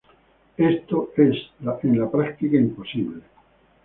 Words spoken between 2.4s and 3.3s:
imposible.